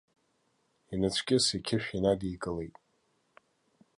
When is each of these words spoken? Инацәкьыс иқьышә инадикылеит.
Инацәкьыс 0.93 1.45
иқьышә 1.57 1.87
инадикылеит. 1.97 2.75